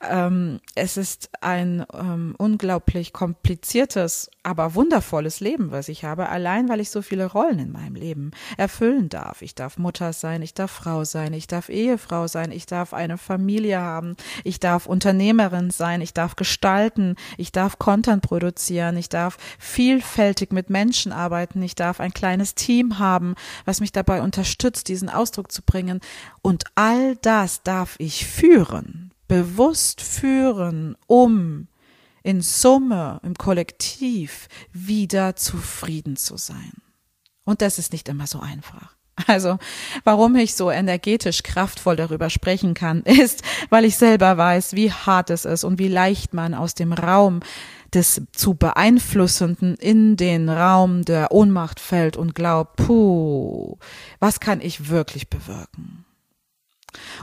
Ähm, 0.00 0.60
es 0.76 0.96
ist 0.96 1.28
ein 1.40 1.84
ähm, 1.92 2.36
unglaublich 2.38 3.12
kompliziertes 3.12 4.30
aber 4.46 4.76
wundervolles 4.76 5.40
Leben, 5.40 5.72
was 5.72 5.88
ich 5.88 6.04
habe, 6.04 6.28
allein 6.28 6.68
weil 6.68 6.78
ich 6.78 6.90
so 6.90 7.02
viele 7.02 7.26
Rollen 7.26 7.58
in 7.58 7.72
meinem 7.72 7.96
Leben 7.96 8.30
erfüllen 8.56 9.08
darf. 9.08 9.42
Ich 9.42 9.56
darf 9.56 9.76
Mutter 9.76 10.12
sein, 10.12 10.40
ich 10.40 10.54
darf 10.54 10.70
Frau 10.70 11.02
sein, 11.02 11.32
ich 11.32 11.48
darf 11.48 11.68
Ehefrau 11.68 12.28
sein, 12.28 12.52
ich 12.52 12.64
darf 12.64 12.94
eine 12.94 13.18
Familie 13.18 13.80
haben, 13.80 14.16
ich 14.44 14.60
darf 14.60 14.86
Unternehmerin 14.86 15.72
sein, 15.72 16.00
ich 16.00 16.14
darf 16.14 16.36
gestalten, 16.36 17.16
ich 17.36 17.50
darf 17.50 17.80
Content 17.80 18.22
produzieren, 18.22 18.96
ich 18.96 19.08
darf 19.08 19.36
vielfältig 19.58 20.52
mit 20.52 20.70
Menschen 20.70 21.10
arbeiten, 21.10 21.60
ich 21.60 21.74
darf 21.74 21.98
ein 21.98 22.12
kleines 22.12 22.54
Team 22.54 23.00
haben, 23.00 23.34
was 23.64 23.80
mich 23.80 23.90
dabei 23.90 24.22
unterstützt, 24.22 24.86
diesen 24.86 25.08
Ausdruck 25.08 25.50
zu 25.50 25.62
bringen. 25.62 26.00
Und 26.40 26.62
all 26.76 27.16
das 27.16 27.64
darf 27.64 27.96
ich 27.98 28.24
führen, 28.24 29.10
bewusst 29.26 30.00
führen, 30.00 30.96
um 31.08 31.66
in 32.26 32.40
Summe, 32.40 33.20
im 33.22 33.34
Kollektiv 33.34 34.48
wieder 34.72 35.36
zufrieden 35.36 36.16
zu 36.16 36.36
sein. 36.36 36.72
Und 37.44 37.62
das 37.62 37.78
ist 37.78 37.92
nicht 37.92 38.08
immer 38.08 38.26
so 38.26 38.40
einfach. 38.40 38.96
Also, 39.28 39.58
warum 40.02 40.34
ich 40.34 40.56
so 40.56 40.70
energetisch 40.70 41.44
kraftvoll 41.44 41.94
darüber 41.94 42.28
sprechen 42.28 42.74
kann, 42.74 43.02
ist, 43.04 43.42
weil 43.70 43.84
ich 43.84 43.96
selber 43.96 44.36
weiß, 44.36 44.74
wie 44.74 44.90
hart 44.90 45.30
es 45.30 45.44
ist 45.44 45.62
und 45.62 45.78
wie 45.78 45.88
leicht 45.88 46.34
man 46.34 46.52
aus 46.52 46.74
dem 46.74 46.92
Raum 46.92 47.40
des 47.94 48.22
zu 48.32 48.54
beeinflussenden 48.54 49.76
in 49.76 50.16
den 50.16 50.48
Raum 50.48 51.04
der 51.04 51.30
Ohnmacht 51.30 51.78
fällt 51.78 52.16
und 52.16 52.34
glaubt, 52.34 52.74
puh, 52.74 53.78
was 54.18 54.40
kann 54.40 54.60
ich 54.60 54.88
wirklich 54.88 55.30
bewirken? 55.30 56.05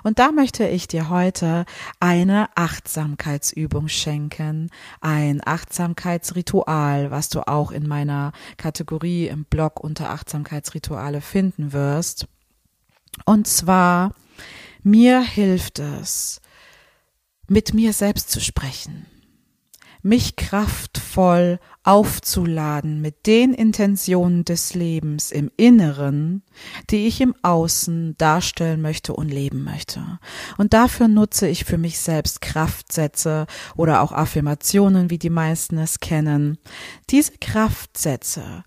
Und 0.04 0.20
da 0.20 0.32
möchte 0.32 0.68
ich 0.68 0.88
dir 0.88 1.10
heute 1.10 1.66
eine 2.00 2.50
Achtsamkeitsübung 2.56 3.88
schenken, 3.88 4.70
ein 5.02 5.42
Achtsamkeitsritual, 5.46 7.12
was 7.12 7.30
du 7.30 7.48
auch 7.48 7.72
in 7.72 7.88
meiner 7.88 8.32
Kategorie 8.58 9.28
im 9.28 9.46
Blog 9.46 9.80
unter 9.80 10.10
Achtsamkeitsrituale 10.10 11.22
finden 11.22 11.74
wirst. 11.74 12.28
Und 13.26 13.48
zwar, 13.48 14.14
mir 14.82 15.22
hilft 15.22 15.80
es, 15.80 16.42
mit 17.48 17.74
mir 17.74 17.94
selbst 17.94 18.32
zu 18.32 18.40
sprechen 18.40 19.06
mich 20.04 20.36
kraftvoll 20.36 21.60
aufzuladen 21.84 23.02
mit 23.02 23.26
den 23.26 23.54
Intentionen 23.54 24.46
des 24.46 24.74
Lebens 24.74 25.32
im 25.32 25.50
Inneren, 25.58 26.44
die 26.90 27.08
ich 27.08 27.22
im 27.22 27.34
Außen 27.42 28.16
darstellen 28.18 28.82
möchte 28.82 29.14
und 29.14 29.30
leben 29.30 29.64
möchte. 29.64 30.20
Und 30.58 30.74
dafür 30.74 31.08
nutze 31.08 31.48
ich 31.48 31.64
für 31.64 31.78
mich 31.78 32.00
selbst 32.00 32.42
Kraftsätze 32.42 33.48
oder 33.76 34.02
auch 34.02 34.12
Affirmationen, 34.12 35.10
wie 35.10 35.18
die 35.18 35.30
meisten 35.30 35.78
es 35.78 36.00
kennen. 36.00 36.58
Diese 37.10 37.34
Kraftsätze, 37.40 38.64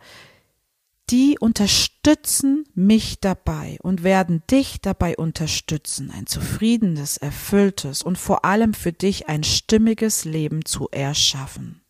die 1.10 1.38
unterstützen 1.38 2.64
mich 2.75 3.20
dabei 3.20 3.78
und 3.82 4.02
werden 4.02 4.42
dich 4.50 4.80
dabei 4.80 5.16
unterstützen, 5.16 6.10
ein 6.10 6.26
zufriedenes, 6.26 7.16
erfülltes 7.16 8.02
und 8.02 8.18
vor 8.18 8.44
allem 8.44 8.75
für 8.75 8.92
dich 8.92 9.28
ein 9.28 9.44
stimmiges 9.44 10.25
Leben 10.25 10.64
zu 10.64 10.88
erschaffen. 10.90 11.85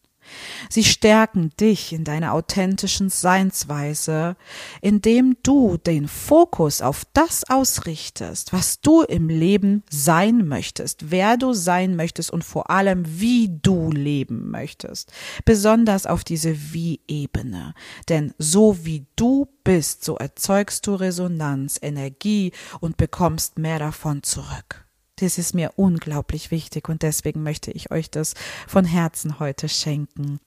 Sie 0.69 0.85
stärken 0.85 1.51
dich 1.61 1.93
in 1.93 2.05
deiner 2.05 2.33
authentischen 2.33 3.09
Seinsweise, 3.09 4.37
indem 4.81 5.37
du 5.43 5.77
den 5.77 6.09
Fokus 6.09 6.83
auf 6.83 7.05
das 7.13 7.45
ausrichtest, 7.49 8.53
was 8.53 8.81
du 8.81 9.03
im 9.03 9.29
Leben 9.29 9.83
sein 9.91 10.47
möchtest, 10.47 11.11
wer 11.11 11.37
du 11.37 11.53
sein 11.53 11.97
möchtest 11.97 12.31
und 12.31 12.45
vor 12.45 12.71
allem, 12.71 13.05
wie 13.07 13.51
du 13.63 13.91
leben 13.91 14.51
möchtest. 14.51 15.13
Besonders 15.45 16.07
auf 16.07 16.25
diese 16.25 16.73
Wie-Ebene. 16.73 17.75
Denn 18.09 18.35
so 18.39 18.85
wie 18.85 19.07
du 19.17 19.49
bist, 19.65 20.05
so 20.05 20.17
erzeugst 20.17 20.87
du 20.87 20.95
Resonanz, 20.95 21.79
Energie 21.81 22.53
und 22.81 22.97
bekommst 22.97 23.59
mehr 23.59 23.79
davon 23.79 24.23
zurück. 24.23 24.86
Das 25.17 25.39
ist 25.39 25.55
mir 25.55 25.73
unglaublich 25.77 26.51
wichtig 26.51 26.89
und 26.89 27.03
deswegen 27.03 27.43
möchte 27.43 27.71
ich 27.71 27.91
euch 27.91 28.11
das 28.11 28.35
von 28.67 28.85
Herzen 28.85 29.39
heute 29.39 29.69
schenken. 29.69 30.41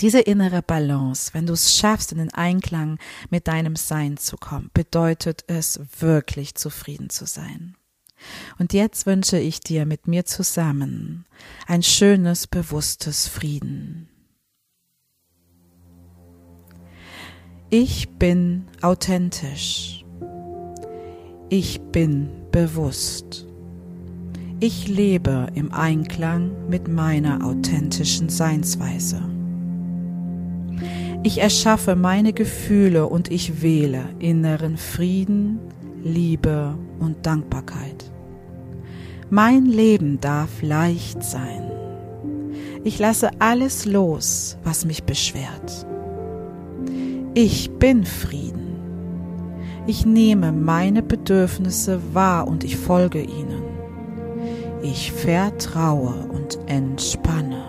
Diese 0.00 0.20
innere 0.20 0.62
Balance, 0.62 1.32
wenn 1.32 1.46
du 1.46 1.54
es 1.54 1.76
schaffst, 1.76 2.12
in 2.12 2.18
den 2.18 2.34
Einklang 2.34 2.98
mit 3.30 3.48
deinem 3.48 3.76
Sein 3.76 4.16
zu 4.16 4.36
kommen, 4.36 4.70
bedeutet 4.74 5.44
es 5.46 5.80
wirklich 6.00 6.54
zufrieden 6.54 7.08
zu 7.08 7.24
sein. 7.24 7.76
Und 8.58 8.72
jetzt 8.72 9.06
wünsche 9.06 9.38
ich 9.38 9.60
dir 9.60 9.86
mit 9.86 10.06
mir 10.08 10.26
zusammen 10.26 11.24
ein 11.66 11.82
schönes, 11.82 12.46
bewusstes 12.46 13.28
Frieden. 13.28 14.08
Ich 17.70 18.08
bin 18.10 18.66
authentisch. 18.82 20.04
Ich 21.48 21.80
bin 21.80 22.50
bewusst. 22.50 23.45
Ich 24.58 24.88
lebe 24.88 25.48
im 25.54 25.70
Einklang 25.70 26.50
mit 26.70 26.88
meiner 26.88 27.44
authentischen 27.44 28.30
Seinsweise. 28.30 29.20
Ich 31.22 31.42
erschaffe 31.42 31.94
meine 31.94 32.32
Gefühle 32.32 33.06
und 33.06 33.30
ich 33.30 33.60
wähle 33.60 34.04
inneren 34.18 34.78
Frieden, 34.78 35.58
Liebe 36.02 36.74
und 37.00 37.26
Dankbarkeit. 37.26 38.10
Mein 39.28 39.66
Leben 39.66 40.22
darf 40.22 40.62
leicht 40.62 41.22
sein. 41.22 41.70
Ich 42.82 42.98
lasse 42.98 43.28
alles 43.40 43.84
los, 43.84 44.56
was 44.64 44.86
mich 44.86 45.02
beschwert. 45.02 45.86
Ich 47.34 47.70
bin 47.72 48.06
Frieden. 48.06 48.76
Ich 49.86 50.06
nehme 50.06 50.50
meine 50.50 51.02
Bedürfnisse 51.02 52.00
wahr 52.14 52.48
und 52.48 52.64
ich 52.64 52.78
folge 52.78 53.20
ihnen. 53.20 53.65
Ich 54.88 55.10
vertraue 55.10 56.14
und 56.28 56.60
entspanne. 56.68 57.60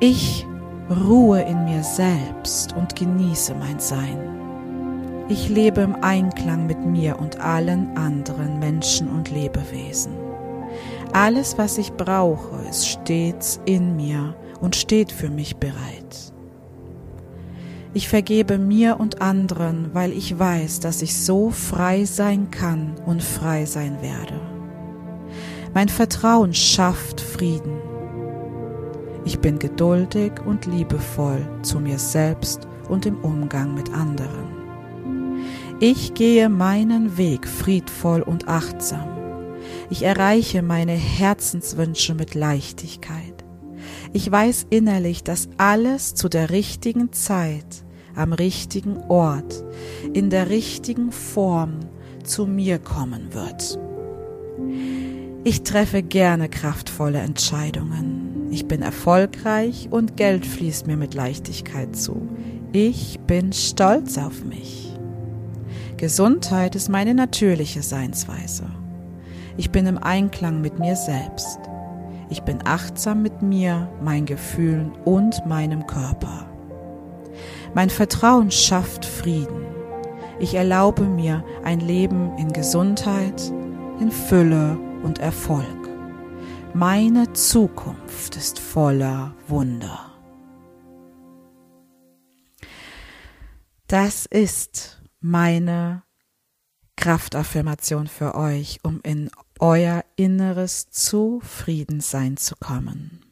Ich 0.00 0.44
ruhe 0.90 1.40
in 1.42 1.66
mir 1.66 1.84
selbst 1.84 2.74
und 2.74 2.96
genieße 2.96 3.54
mein 3.54 3.78
Sein. 3.78 5.24
Ich 5.28 5.48
lebe 5.48 5.82
im 5.82 5.94
Einklang 6.02 6.66
mit 6.66 6.84
mir 6.84 7.20
und 7.20 7.38
allen 7.38 7.96
anderen 7.96 8.58
Menschen 8.58 9.08
und 9.08 9.30
Lebewesen. 9.30 10.12
Alles, 11.12 11.56
was 11.58 11.78
ich 11.78 11.92
brauche, 11.92 12.56
ist 12.68 12.88
stets 12.88 13.60
in 13.66 13.94
mir 13.94 14.34
und 14.60 14.74
steht 14.74 15.12
für 15.12 15.30
mich 15.30 15.58
bereit. 15.58 16.32
Ich 17.96 18.10
vergebe 18.10 18.58
mir 18.58 19.00
und 19.00 19.22
anderen, 19.22 19.94
weil 19.94 20.12
ich 20.12 20.38
weiß, 20.38 20.80
dass 20.80 21.00
ich 21.00 21.16
so 21.16 21.48
frei 21.48 22.04
sein 22.04 22.50
kann 22.50 22.94
und 23.06 23.22
frei 23.22 23.64
sein 23.64 24.02
werde. 24.02 24.38
Mein 25.72 25.88
Vertrauen 25.88 26.52
schafft 26.52 27.22
Frieden. 27.22 27.78
Ich 29.24 29.38
bin 29.38 29.58
geduldig 29.58 30.32
und 30.44 30.66
liebevoll 30.66 31.40
zu 31.62 31.80
mir 31.80 31.98
selbst 31.98 32.68
und 32.90 33.06
im 33.06 33.16
Umgang 33.22 33.72
mit 33.72 33.90
anderen. 33.94 34.50
Ich 35.80 36.12
gehe 36.12 36.50
meinen 36.50 37.16
Weg 37.16 37.48
friedvoll 37.48 38.20
und 38.20 38.46
achtsam. 38.46 39.08
Ich 39.88 40.02
erreiche 40.02 40.60
meine 40.60 40.92
Herzenswünsche 40.92 42.14
mit 42.14 42.34
Leichtigkeit. 42.34 43.42
Ich 44.12 44.30
weiß 44.30 44.66
innerlich, 44.68 45.24
dass 45.24 45.48
alles 45.56 46.14
zu 46.14 46.28
der 46.28 46.50
richtigen 46.50 47.10
Zeit 47.14 47.85
am 48.16 48.32
richtigen 48.32 48.96
Ort, 49.08 49.64
in 50.12 50.30
der 50.30 50.50
richtigen 50.50 51.12
Form 51.12 51.80
zu 52.24 52.46
mir 52.46 52.78
kommen 52.78 53.32
wird. 53.32 53.78
Ich 55.44 55.62
treffe 55.62 56.02
gerne 56.02 56.48
kraftvolle 56.48 57.20
Entscheidungen. 57.20 58.48
Ich 58.50 58.66
bin 58.66 58.82
erfolgreich 58.82 59.88
und 59.90 60.16
Geld 60.16 60.44
fließt 60.44 60.86
mir 60.86 60.96
mit 60.96 61.14
Leichtigkeit 61.14 61.94
zu. 61.94 62.28
Ich 62.72 63.20
bin 63.20 63.52
stolz 63.52 64.18
auf 64.18 64.44
mich. 64.44 64.92
Gesundheit 65.96 66.74
ist 66.74 66.88
meine 66.88 67.14
natürliche 67.14 67.82
Seinsweise. 67.82 68.64
Ich 69.56 69.70
bin 69.70 69.86
im 69.86 69.98
Einklang 69.98 70.60
mit 70.60 70.78
mir 70.78 70.96
selbst. 70.96 71.58
Ich 72.28 72.42
bin 72.42 72.58
achtsam 72.64 73.22
mit 73.22 73.40
mir, 73.40 73.88
meinen 74.02 74.26
Gefühlen 74.26 74.92
und 75.04 75.46
meinem 75.46 75.86
Körper. 75.86 76.55
Mein 77.74 77.90
Vertrauen 77.90 78.50
schafft 78.50 79.04
Frieden. 79.04 79.66
Ich 80.38 80.54
erlaube 80.54 81.02
mir 81.02 81.44
ein 81.64 81.80
Leben 81.80 82.36
in 82.38 82.52
Gesundheit, 82.52 83.40
in 84.00 84.10
Fülle 84.10 84.78
und 85.02 85.18
Erfolg. 85.18 85.88
Meine 86.74 87.32
Zukunft 87.32 88.36
ist 88.36 88.58
voller 88.58 89.34
Wunder. 89.48 90.12
Das 93.86 94.26
ist 94.26 95.00
meine 95.20 96.02
Kraftaffirmation 96.96 98.08
für 98.08 98.34
euch, 98.34 98.80
um 98.82 99.00
in 99.02 99.30
euer 99.60 100.04
inneres 100.16 100.90
Zufriedensein 100.90 102.36
zu 102.36 102.56
kommen. 102.56 103.25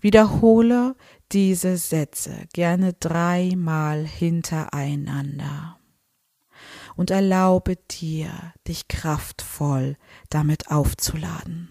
Wiederhole 0.00 0.96
diese 1.32 1.76
Sätze 1.76 2.46
gerne 2.52 2.94
dreimal 2.94 4.06
hintereinander 4.06 5.78
und 6.96 7.10
erlaube 7.10 7.76
dir, 7.76 8.54
dich 8.66 8.88
kraftvoll 8.88 9.96
damit 10.30 10.70
aufzuladen. 10.70 11.68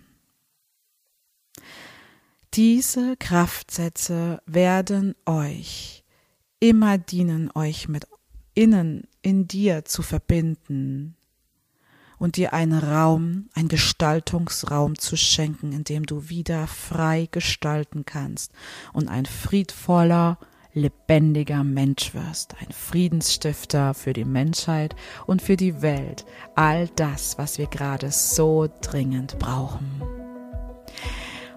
Diese 2.53 3.17
Kraftsätze 3.17 4.41
werden 4.45 5.15
euch 5.25 6.05
immer 6.59 6.97
dienen, 6.97 7.51
euch 7.53 7.89
mit 7.89 8.07
innen 8.53 9.03
in 9.21 9.47
dir 9.47 9.85
zu 9.85 10.01
verbinden 10.01 11.16
und 12.19 12.37
dir 12.37 12.53
einen 12.53 12.77
Raum, 12.79 13.49
einen 13.53 13.67
Gestaltungsraum 13.67 14.97
zu 14.97 15.15
schenken, 15.17 15.71
in 15.71 15.83
dem 15.83 16.05
du 16.05 16.29
wieder 16.29 16.67
frei 16.67 17.27
gestalten 17.31 18.05
kannst 18.05 18.51
und 18.93 19.07
ein 19.07 19.25
friedvoller, 19.25 20.37
lebendiger 20.73 21.63
Mensch 21.63 22.13
wirst, 22.13 22.55
ein 22.59 22.71
Friedensstifter 22.71 23.93
für 23.93 24.13
die 24.13 24.25
Menschheit 24.25 24.95
und 25.25 25.41
für 25.41 25.57
die 25.57 25.81
Welt, 25.81 26.25
all 26.55 26.87
das, 26.95 27.37
was 27.37 27.57
wir 27.57 27.67
gerade 27.67 28.11
so 28.11 28.67
dringend 28.81 29.39
brauchen. 29.39 30.16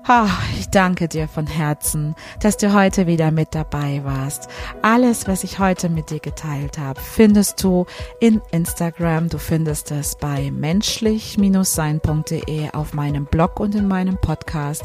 Oh, 0.08 0.26
ich 0.58 0.70
danke 0.70 1.08
dir 1.08 1.28
von 1.28 1.46
Herzen, 1.46 2.14
dass 2.40 2.56
du 2.56 2.72
heute 2.72 3.06
wieder 3.06 3.30
mit 3.30 3.54
dabei 3.54 4.00
warst. 4.02 4.48
Alles, 4.82 5.28
was 5.28 5.44
ich 5.44 5.58
heute 5.58 5.90
mit 5.90 6.08
dir 6.10 6.20
geteilt 6.20 6.78
habe, 6.78 6.98
findest 7.00 7.62
du 7.62 7.84
in 8.18 8.40
Instagram. 8.50 9.28
Du 9.28 9.36
findest 9.38 9.90
es 9.90 10.16
bei 10.16 10.50
menschlich-sein.de 10.50 12.70
auf 12.72 12.94
meinem 12.94 13.26
Blog 13.26 13.60
und 13.60 13.74
in 13.74 13.88
meinem 13.88 14.16
Podcast. 14.16 14.84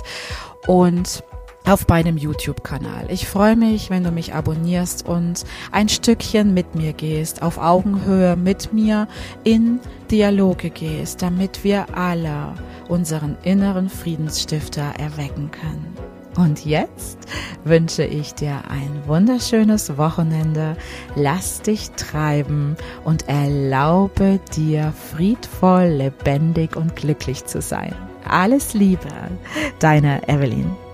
Und 0.67 1.23
auf 1.65 1.88
meinem 1.88 2.17
YouTube-Kanal. 2.17 3.08
Ich 3.10 3.28
freue 3.28 3.56
mich, 3.56 3.89
wenn 3.89 4.04
du 4.04 4.12
mich 4.12 4.34
abonnierst 4.34 5.06
und 5.08 5.45
ein 5.71 5.89
Stückchen 5.89 6.54
mit 6.54 6.75
mir 6.75 6.93
gehst, 6.93 7.41
auf 7.41 7.58
Augenhöhe 7.58 8.36
mit 8.36 8.73
mir 8.73 9.08
in 9.43 9.80
Dialoge 10.12 10.69
gehst, 10.69 11.21
damit 11.21 11.63
wir 11.63 11.97
alle 11.97 12.54
unseren 12.88 13.38
inneren 13.43 13.89
Friedensstifter 13.89 14.93
erwecken 14.99 15.51
können. 15.51 15.95
Und 16.38 16.65
jetzt 16.65 17.17
wünsche 17.63 18.04
ich 18.04 18.34
dir 18.34 18.63
ein 18.69 19.04
wunderschönes 19.08 19.97
Wochenende. 19.97 20.75
Lass 21.15 21.62
dich 21.62 21.91
treiben 21.91 22.75
und 23.06 23.30
erlaube 23.30 24.41
dir 24.56 24.93
friedvoll, 25.12 25.86
lebendig 25.86 26.75
und 26.75 26.95
glücklich 26.95 27.45
zu 27.45 27.62
sein. 27.62 27.95
Alles 28.28 28.73
Liebe, 28.73 29.08
deine 29.80 30.28
Evelyn. 30.28 30.85